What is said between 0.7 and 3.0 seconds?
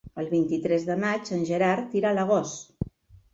de maig en Gerard irà a Agost.